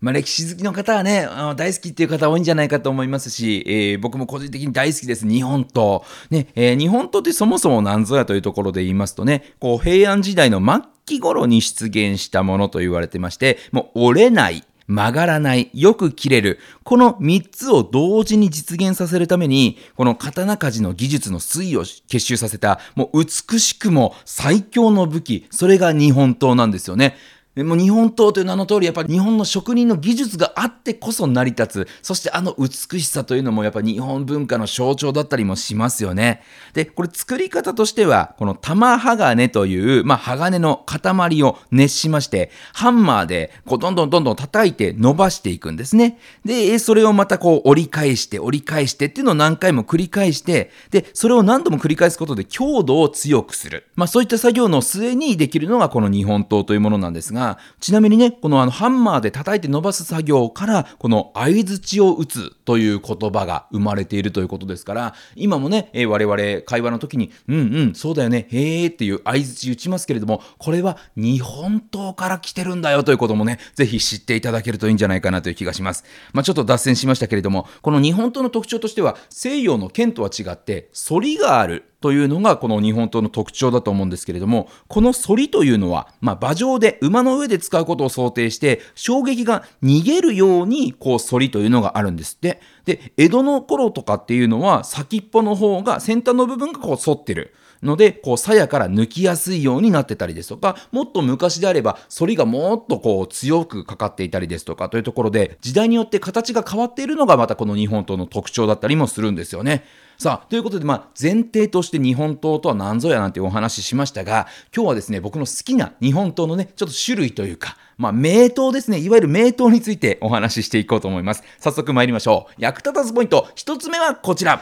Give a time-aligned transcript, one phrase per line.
[0.00, 1.26] まあ、歴史好きの方はね、
[1.56, 5.26] 大好きっていう方多いんじゃないかと思いますし、えー、僕も個人的に大好きです。
[5.26, 6.02] 日本刀。
[6.30, 14.64] ね、えー、日本刀ってそもそも何ぞやというところで言いますとね、こう、平安時代の末期頃に出現したものと言われてまして、もう折れない。
[14.86, 16.58] 曲がらない、よく切れる。
[16.82, 27.16] この3つを同時に実現させるために、この刀鍛冶の技術の推移を結集させた、もう美しくも最強の武器、それが日本刀なんですよね。
[27.54, 31.88] でも日本刀という名の通り、やっぱり日本の職人の技術があってこそ成り立つ。
[32.02, 36.42] そしてあの美しさというのもやっぱり日本文化の象徴だったりもしますよね。
[36.72, 46.18] で、これ作り方としては、この玉鋼という、まあ鋼の塊を熱しまして、ハンマーでこうどんどんどんどん叩いて伸ばしていくんですね。
[46.44, 53.86] で、それをまたこう折り返して折り返してっていうのを何回も繰り返して、で、それを何度も繰り返すことで強度を強くする。
[53.94, 57.43] まあそういった作業の末にできるのがこの日本刀というものなんですが、
[57.80, 76.04] ちなみにね、このあのハンマーで叩いて伸ばす作業から、この相づちを打つという言葉が生まれているということですから、今もね、え我々会話の時に、うんうん、そうだよね、へーっていう相づち打ちますけれども、これは日本刀から来てるんだよということもね、ぜひ知っていただけるといいんじゃないかなという気がします。
[76.32, 81.84] まあ、ちょっと脱線しましたけれども、この日本刀の特徴としては、西洋の剣とは違って、反りがある。
[82.04, 92.60] というのがこの日本刀の特徴だと思うんですけれども、この反りというのは、まあ、馬上で馬の上で使うことを想定して、衝撃が逃げるようにこう反りというのがあるんですって。
[92.84, 97.54] で、江戸の頃とかっていうのは先っぽの方が先端の部分がこう反ってる。
[97.82, 109.84] ので、こう、鞘から抜きやすいようになってたりですとか、もっと昔であれば、反りがもっとこう、強くかかっていたりですとか、というところで、時代によって形が変わっているのが、またこの日本刀の特徴だったりもするんですよね。
[110.18, 121.42] さあ、ということで、まあ、前提として日本刀とは何ぞやなんてお話ししましたが、今日はですね、僕の好きな日本刀のね、ちょっと種類というか、まあ、名刀ですね、いわゆる名刀についてお話ししていこうと思います。
[121.58, 122.54] 早速参りましょう。
[122.58, 124.60] 役立たずポイント、一つ目はこちら。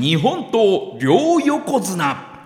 [0.00, 2.37] 日本刀両横綱。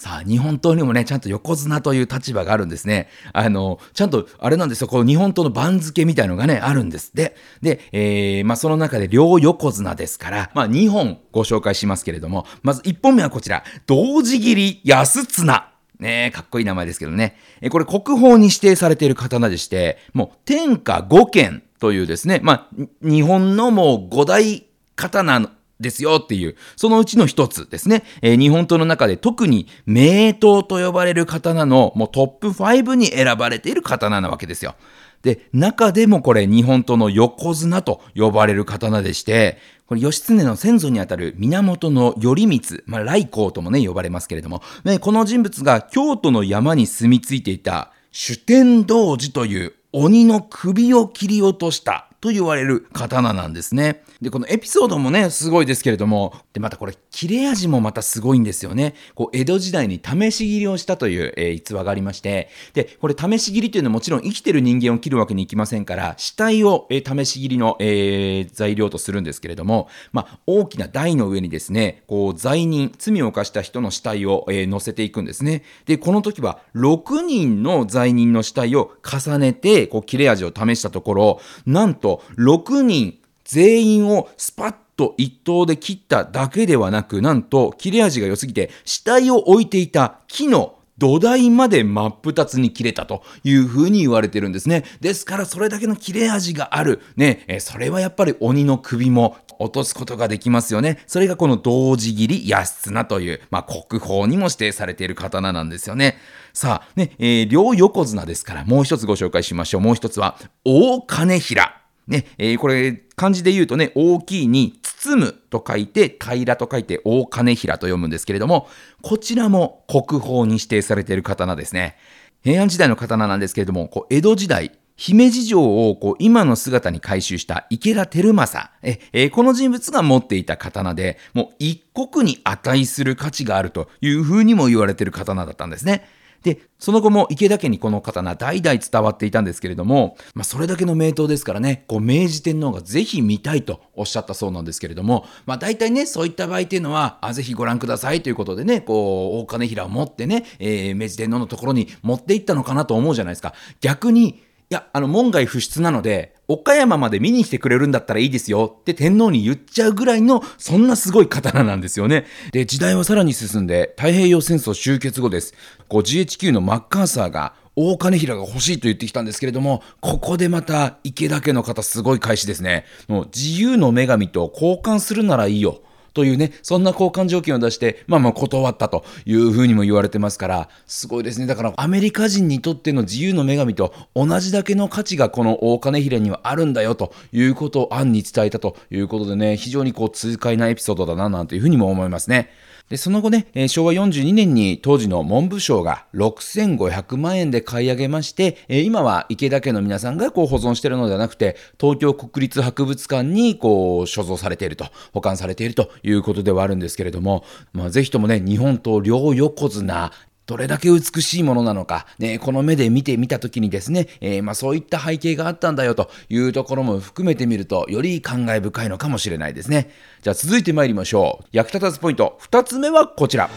[0.00, 3.10] さあ、日本刀にもね、ちゃんと横綱という立場があるんですね。
[3.34, 15.70] あの、ちゃんと、あれなんですよ、この日本刀の番付みたいのがね、あるんですで、で、えー、まあ、その中で両横綱ですから、まあ、2本ご紹介しますけれども、まず1本目はこちら、同時切り安綱。
[15.98, 17.36] ねえかっこいい名前ですけどね。
[17.60, 24.64] えこれ国宝に指定されている刀でして、もう天下五剣というですね、まあ、日本のもう五大
[24.96, 28.04] 刀ですよっていう、そのうちの一つですね。
[28.22, 34.74] えー、日本刀の中で特に名刀と呼ばれる刀のもうトップ5に選ばれている刀なわけですよ。
[35.22, 54.02] で、中でもこれ日本刀の横綱と呼ばれる刀でして、これ義経の先祖にあたる源頼光、まあ、来光ともね、呼ばれますけれども、ね、この人物が京都の山に住み着いていた主天童寺という鬼の首を切り落としたと言われる刀なんですね。
[54.20, 58.94] で、このエピソードもね、すごいですけれども、で、またこれ、切れ味もまたすごいんですよね。
[59.14, 75.62] こう、江戸時代に試し切りをしたという、えー、逸話がありまして、で、これ試し切りというのはもちろん生きてる人間を切るわけにいきませんから、死体を、えー、試し切りの、えー、材料とするんですけれども、まあ、大きな台の上にですね、こう、罪人、罪を犯した人の死体を、えー、乗せていくんですね。
[75.86, 94.84] で、この時は、6人の罪人の死体を重ねて、こう、切れ味を試したところ、なんと、6人全員をスパッと一刀で切っただけではなく、なんと切れ味が良すぎて死体を置いていた木の土台まで真っ二つに切れたというふうに言われてるんですね。
[95.00, 97.00] ですからそれだけの切れ味がある。
[97.16, 101.02] ね、えそれはやっぱり鬼の首も落とすことができますよね。
[101.06, 106.18] それがこの同時切り安綱という、まあ、国宝にも指定されている刀なんですよね。
[106.52, 109.80] さあ、ね、えー、両横綱ですからもう一つご紹介しましょう。
[109.80, 110.36] もう一つは
[110.66, 111.79] 大金平。
[112.10, 118.68] ね、えー、これ、漢字で言うとね、大きいに包むと書いて、平と書いて大金平と読むんですけれども、
[119.00, 121.96] こちらも国宝に指定されている刀ですね。
[122.42, 136.06] 平安時代の刀なんですけれども、こう江戸時代、姫路城をこう今の姿に改修した池田輝政え、え、この人物が持っていた刀で、もう一国に値する価値があるというふうにも言われている刀だったんですね。
[136.42, 153.54] で、その後も池田家にこの刀代々伝わっていたんですけれども、まあ、それだけの名刀ですからね、こう明治天皇がぜひ見たいとおっしゃったそうなんですけれども、まあ、大体ね、そういった場合っていうのは、あぜひご覧くださいということでね、こう、大金平を持ってね、えー、明治天皇のところに持っていったのかなと思うじゃないですか。
[153.80, 162.26] 逆に、いや、あの、門外不出なので、岡山まで見に来てくれるんだったらいいですよって天皇に言っちゃうぐらいの、そんなすごい刀なんですよね。
[162.50, 165.54] で、時代はさらに進んで、太平洋戦争終結後です。
[165.88, 172.84] こう GHQ のマッカーサーが、大金平が欲しいと言ってきたんですけれども、ここでまた池田家の方すごい返しですね。
[173.06, 175.82] もう自由の女神と交換するならいいよ。
[176.12, 181.46] というね、そんな交換条件を出して、まあまあ断ったというふうにも言われてますから、すごいですね。
[181.46, 192.50] だからアメリカ人にとっての自由の女神と同じだけの価値がこの大金平にはあるんだよということを暗に伝えたということでね、非常にこう痛快なエピソードだななんていうふうにも思いますね。
[192.90, 210.10] で、その後ね、えー、昭和42年に当時の文部省が6500万円で買い上げまして、えー、今は池田家の皆さんがこう保存しているのではなくて、東京国立博物館にこう所蔵されていると、保管されているということではあるんですけれども、まあ、ぜひともね、日本と両横綱、
[210.50, 219.92] どれだけ美しいものなのか、ね、この目で見てみたときにですね、えー、まあ、そういった背景があったんだよというところも含めてみると、より感慨深いのかもしれないですね。
[220.22, 221.46] じゃあ続いて参りましょう。
[221.52, 223.48] 役立たずポイント、2つ目はこちら。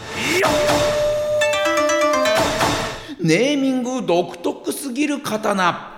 [3.20, 5.93] ネーミング独特すぎる刀。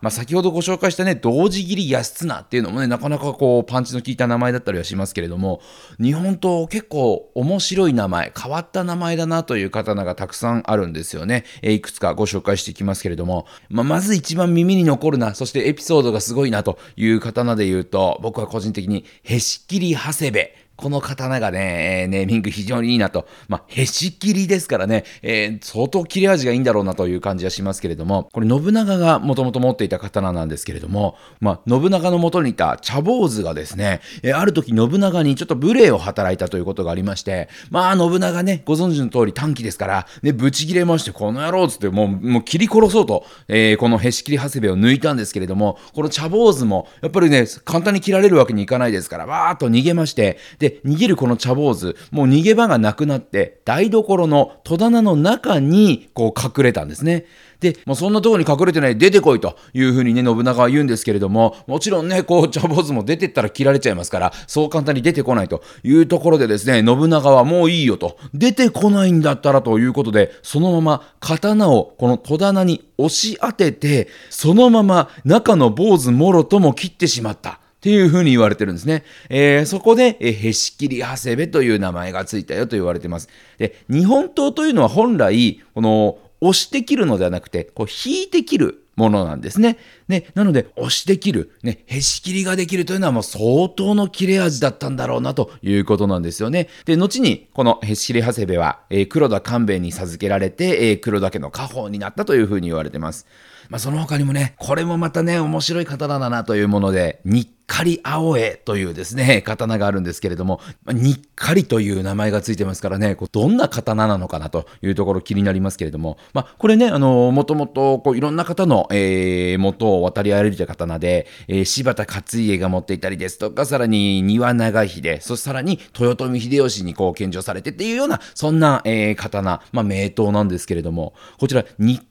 [0.00, 5.60] まあ、先ほどご紹介したね、同時切り安綱っていうのもね、なかなかこう、パンチの効いた名前だったりはしますけれども、
[6.00, 11.44] 日本刀結構面白い名前、変わった名前だなという刀がたくさんあるんですよね。
[11.62, 20.48] え、いくつかご紹介していきますけれども、まあ、まず一番耳に残るな、そしてエピソードがすごいなという刀で言うと、僕は個人的に、へし切り長谷部。
[20.78, 23.26] この刀がね、えー、ネーミング非常にいいなと。
[23.48, 57.24] まあ、へし切りですからね、えー、相当切れ味がいいんだろうなという感じはしますけれども、これ信長がもともと持っていた刀なんですけれども、まあ、信長の元にいた茶坊主がですね、えー、ある時信長にちょっと無礼を働いたということがありまして、まあ、信長ね、ご存知の通り短期ですから、ね、ぶち切れまして、この野郎つって、もう、もう切り殺そうと、えー、このへし切り長谷部を抜いたんですけれども、この茶坊主も、やっぱりね、簡単に切られるわけにいかないですから、わーっと逃げまして、で、で、逃げるこの茶坊主、もう逃げ場がなくなって、台所の戸棚の中にこう隠れたんですね。
[57.60, 77.60] で、もうそんなとこに隠れてない、出てこいというふうにね、信長は言うんですけれども、もちろんね、こう、茶坊主も出てったら切られちゃいますから、そう簡単に出てこないというところでですね、信長はもういいよと、出てこないんだったらということで、そのまま刀をこの戸棚に押し当てて、そのまま中の坊主もろとも切ってしまった。
[77.78, 79.04] っていうふうに言われてるんですね。
[79.28, 83.28] えー、そこで、えー、へし切り長谷部という名前がついたよと言われてます。
[83.58, 89.78] で、日本刀というのは本来、この、押して切るのではなくて、こう、引いて切るものなんですね。
[90.08, 96.68] ね、なので、押して切る、ね、へし切りができるというのはもう相当の切れ味だったんだろうなということなんですよね。
[96.84, 103.26] で、後に、このへし切り長谷部は、えー、黒田官兵衛に授けられて、えー、黒田家の家宝になったというふうに言われてます。
[103.68, 132.07] まあ、その他にもね、これもまたね、面白い刀だなというもので、日かり青江というですね、刀があるんですけれども、日かりという名前がついてますからね、こうどんな刀なのかなというところ気になりますけれども、まあ、これね、あの、もともと、こう、いろんな方の、えー、元を渡り歩いた刀で、えー、柴田勝家が持っていたりですとか、さらに庭長秀、そしてさらに豊臣秀吉にこう、献上されてっていうような、そんな、えー、刀、まあ、名刀なんですけれども、こちら、日か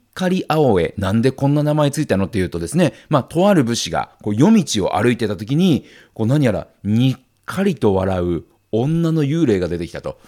[0.48, 5.84] 青江、なんでこんな名前ついたのっていうとですね、まあ、とある武士がこう夜道を歩いてた時に、
[6.14, 10.18] こう何やらにっかりと笑う女の幽霊が出てきたと。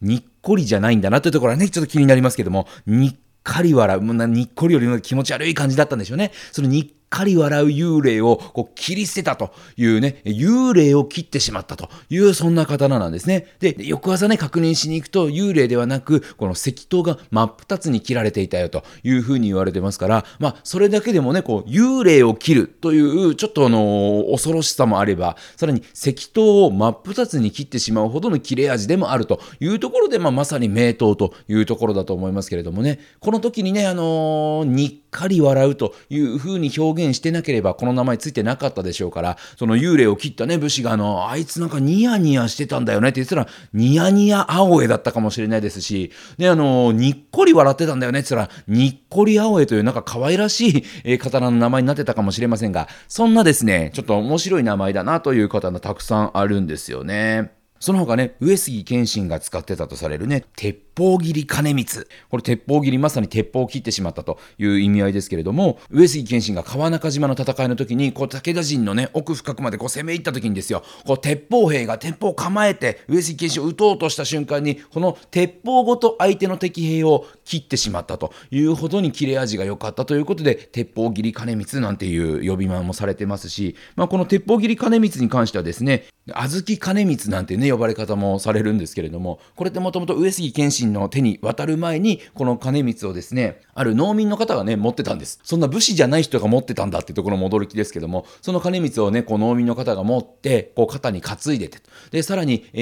[0.00, 6.32] にっこりじゃないんだなというところはね、ちょっと気になりますけども、にっかり笑う、もうにっこりよりも気持ち悪い感じだったんでしょうね。
[6.52, 13.46] そのにっかり笑う幽霊をこう切り捨てたというね、幽霊を切ってしまったというそんな刀なんですね。
[13.60, 57.52] で、翌朝ね、確認しに行くと幽霊ではなく、この石刀が真っ二つに切られていたよというふうに言われてますから、まあ、それだけでもね、こう、幽霊を切るという、ちょっとあの恐ろしさもあれば、さらに石刀を真っ二つに切ってしまうほどの切れ味でもあるというところで、まあ、まさに名刀というところだと思いますけれどもね、この時にね、あのー、にっかり笑うというふうに表現してなければこの名前ついてなかったでしょうから、その幽霊を切ったね、武士があの、あいつなんかニヤニヤしてたんだよねって言ったら、ニヤニヤ青江だったかもしれないですし、ね、あの、にっこり笑ってたんだよねって言ったら、にっこり青江というなんか可愛らしい、えー、刀の名前になってたかもしれませんが、そんなですね、ちょっと面白い名前だなという刀たくさんあるんですよね。
[57.80, 62.06] その他ね、上杉謙信が使ってたとされるね、鉄砲切り金光。
[62.28, 95.40] これ鉄砲切り、まさに鉄砲を切ってしまったという意味合いですけれども、上杉謙信が川中島の戦いの時に、こう武田陣のね、奥深くまでこう攻め入った時にですよ、こう鉄砲兵が鉄砲を構えて、上杉謙信を撃とうとした瞬間に、この鉄砲ごと相手の敵兵を切ってしまったというほどに切れ味が良かったということで、鉄砲切り金光なんていう呼び名もされてますし、まあ、この鉄砲切り金光に関してはですね、小豆金光なんてね、呼ばれ方もされるんですけれども、これってもともと上杉謙信の手に渡る前に、この金光をですね、ある農民の方がね、持ってたんです。
[95.42, 101.78] そんな武士じゃない人が持ってたんだっていうところも驚きですけども、その金光をね、こう農民の方が持って、こう肩に担いでて、
[102.10, 102.80] で、さらに、え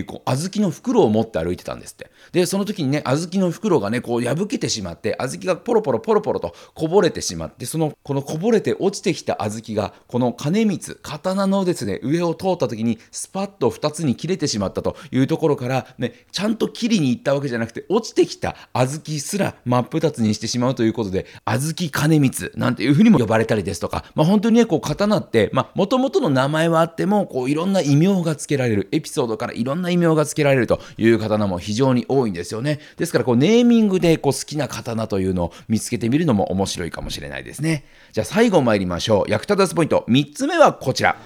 [0.00, 2.10] ー、こう小豆の袋を持って歩いてたんですって。
[2.32, 32.80] で、その時にね、小豆の袋がね、こう破けてしまって、小豆がポロポロポロポロとこぼれてしまって、その、このこぼれて落ちてきた小豆が、この金光、刀のですね、上を通った時に、スパッと2つに切れてしまったというところから、ね、ちゃんと切りに行ったわけじゃなくて、落ちてきた小豆すら真っ二つにしてしまうということで、小豆金光なんていうふうにも呼ばれたりですとか、まあ本当にね、こう刀って、まあ元々の名前はあっても、こういろんな異名が付けられる、エピソードからいろんな異名が付けられるという刀も非常に多いんですよね。
[32.96, 37.84] ですからこうネーミングでこう好きな刀というのを見つけてみるのも面白いかもしれないですね。
[38.12, 39.30] じゃあ最後参りましょう。
[39.30, 41.16] 役立たずポイント3つ目はこちら。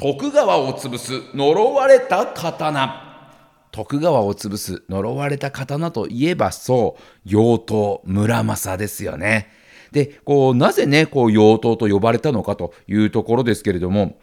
[0.00, 3.02] 徳川を潰す呪われた刀。
[3.70, 9.50] 徳川を潰す呪われた刀といえばそう、妖刀村正ですよね。
[9.92, 14.16] で、こう、なぜね、こう、妖刀と呼ばれたのかというところですけれども、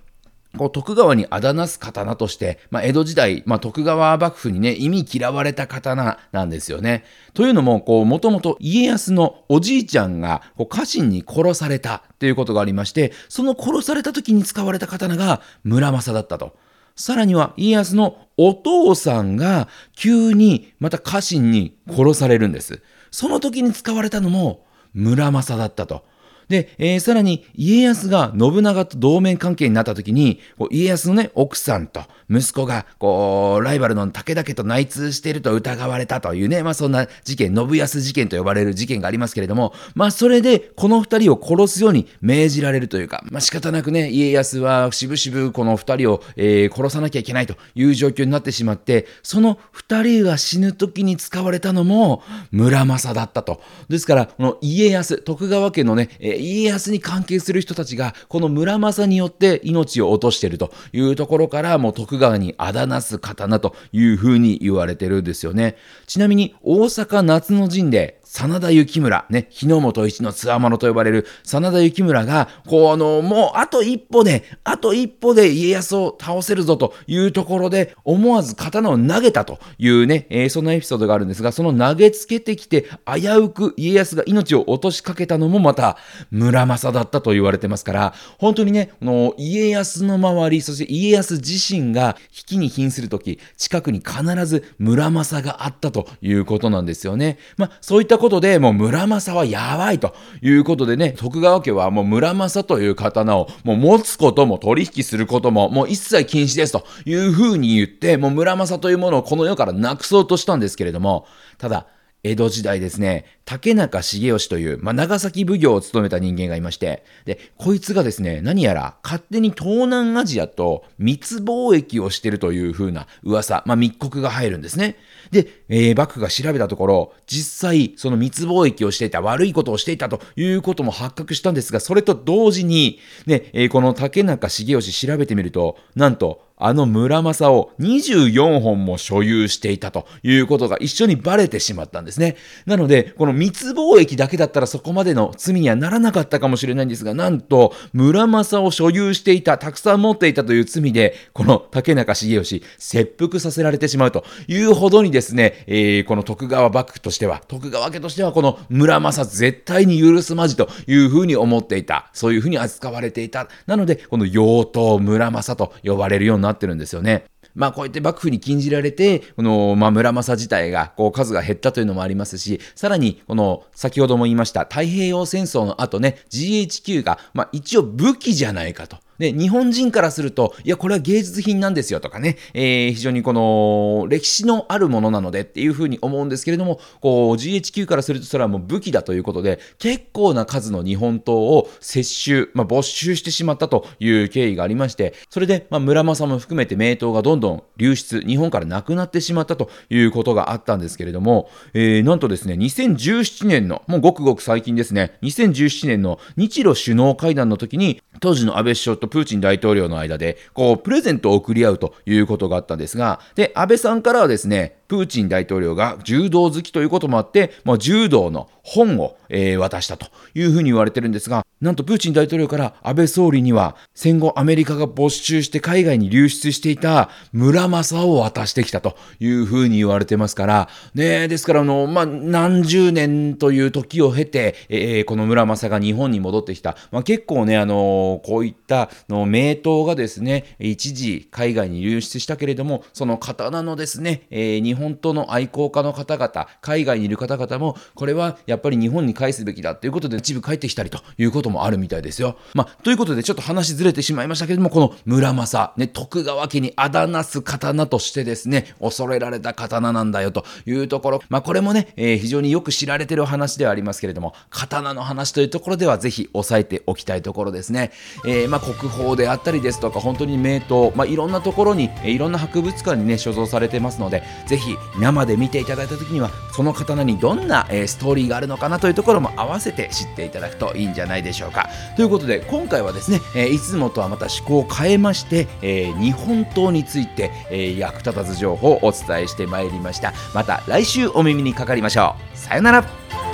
[0.57, 7.05] こう徳川にあだなす刀として、まあ、江戸時代、まあ、徳川幕府にね、意味嫌われた刀なんですよね。
[7.33, 16.55] というのも、こう、もともと家康のおじいちゃんが、こう、家臣に殺されたということがありまして、その殺された時に使われた刀が村正だったと。
[16.97, 22.81] さらには家康のお父さんが急にまた家臣に殺されるんです。
[23.11, 26.03] その時に使われたのも村正だったと。
[26.49, 30.39] で、えー、さらに家康が信長と同盟関係になった時に、
[30.71, 53.61] 家康のね、奥さんと息子が、こう、ライバルの武田家と内通していると疑われたというね、まあそんな事件、信康事件と呼ばれる事件がありますけれども、まあそれでこの二人を殺すように命じられるというか、まあ仕方なくね、家康はしぶしぶこの二人を、えー、殺さなきゃいけないという状況になってしまって、その二人が死ぬ時に使われたのも村正だったと。
[53.89, 65.75] ですから、この家康、徳川家のね、家康に関係する人たちが、この村正によって命を落としているというところから、もう徳川にあだなす刀というふうに言われてるんですよね。
[66.05, 85.97] ちなみに、大阪夏の陣で、真田幸村、ね、日の本一のつわものと呼ばれる真田幸村が、こう、あの、もうあと一歩で、あと一歩で家康を倒せるぞというところで、思わず刀を投げたというね、えー、そんなエピソードがあるんですが、その投げつけてきて、危うく家康が命を落としかけたのもまた、
[86.29, 97.37] 村正だったと言われてますから、本当にね、この家康の周り、そして家康自身が引きに瀕するとき、近くに必ず村正があったということなんですよね。
[97.55, 111.25] まあ、そういったことで、もう村正はやばいということでね、徳川家はもう村正という刀をもう持つことも取引することももう一切禁止ですというふうに言って、もう村正というものをこの世からなくそうとしたんですけれども、
[111.57, 111.87] ただ、
[112.23, 124.97] 江戸時代ですね、竹中重義という、まあ、長崎奉行を務めた人間がいまして、で、こいつがですね、何やら勝手に東南アジアと密貿易をしてるという風な噂、まあ、密告が入るんですね。
[125.31, 142.35] で、えー、幕府が調べたところ、実際、その密貿易をしていた、悪いことをしていたということも発覚したんですが、それと同時に、ね、えー、この竹中重義調べてみると、なんと、あの村正を24本も所有していたということが一緒にバレてしまったんですね。
[142.65, 162.09] なので、この密貿易だけだったらそこまでの罪にはならなかったかもしれないんですが、なんと、村正を所有していた、たくさん持っていたという罪で、この竹中重義、切腹させられてしまうというほどにですね、えー、この徳川幕府としては、徳川家としてはこの村正絶対に許すまじというふうに思っていた。
[162.13, 163.47] そういうふうに扱われていた。
[163.67, 167.25] なので、この妖刀村正と呼ばれるようにななってるんですよね。
[167.55, 178.97] まあこうやって幕府に禁じられて、この、まあ村正自体がこう数が減ったというのもありますし、さらにこの先ほども言いました太平洋戦争の後ね、GHQ がまあ一応武器じゃないかと。
[179.19, 236.77] で、日本人からすると、いや、これは芸術品なんですよとかね、えー、非常にこの、歴史のあるものなのでっていうふうに思うんですけれども、こう、GHQ からするとそれはもう武器だということで、結構な数の日本刀を接収、まあ、没収してしまったという経緯がありまして、それで、まあ、村正も含めて名刀がどんどん流出、日本からなくなってしまったということがあったんですけれども、えー、なんとですね、2017年の、もうごくごく最近ですね、2017年の日露首脳会談の時に、当時の安倍首相とプーチン大統領の間で、こう、プレゼントを送り合うということがあったんですが、で、安倍さんからはですね、プーチン大統領が柔道好きということもあって、まあ、柔道の本を、えー、渡したというふうに言われてるんですが、なんとプーチン大統領から安倍総理には戦後アメリカが没収して海外に流出していた村正を渡してきたというふうに言われてますから、ねですからあの、まあ、何十年という時を経て、えー、この村正が日本に戻ってきた。
[236.91, 252.37] まあ、結構ね、あのこういったの名刀がですね、一時海外に流出したけれども、その刀のですね、えー、日本刀の愛好家の方々、海外にいる方々も、これはやっぱり日本に返すべきだということで一部帰ってきたりということもあるみたいですよ。
[252.53, 267.91] まあ、ということでちょっと話ずれてしまいましたけれども、この村正、ね、徳川家にあだなす刀としてですね、恐れられた刀なんだよというところ、まあ、これもね、えー、非常によく知られてる話ではありますけれども、刀の話というところではぜひ押さえておきたいところですね。
[268.25, 281.69] えー、まあ、国宝であったりですとか、本当に名刀、まあ、いろんなところに、え、いろんな博物館にね、所蔵されてますので、ぜひひ生で見ていただいた時には、その刀にどんな、えー、ストーリーがあるのかなというところも合わせて知っていただくといいんじゃないでしょうか。
[281.95, 290.13] ということで、今回はですね、えー、いつもとはまた趣向を変えまして、えー、日本刀について、えー、役立たず情報をお伝えしてまいりました。
[290.33, 292.37] また来週お耳にかかりましょう。
[292.37, 293.26] さよなら。